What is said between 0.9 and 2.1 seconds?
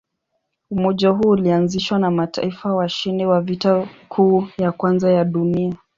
huo ulianzishwa